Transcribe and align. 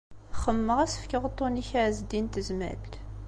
Xemmemeɣ 0.43 0.77
ad 0.79 0.89
as-fkeɣ 0.89 1.23
uṭṭun-ik 1.29 1.69
i 1.73 1.79
Ɛezdin 1.85 2.25
n 2.29 2.31
Tezmalt. 2.33 2.93